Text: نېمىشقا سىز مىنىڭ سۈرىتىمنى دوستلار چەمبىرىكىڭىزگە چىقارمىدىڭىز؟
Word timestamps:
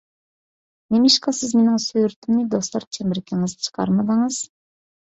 نېمىشقا 0.95 1.33
سىز 1.41 1.53
مىنىڭ 1.59 1.77
سۈرىتىمنى 1.85 2.49
دوستلار 2.57 2.91
چەمبىرىكىڭىزگە 3.01 3.71
چىقارمىدىڭىز؟ 3.71 4.45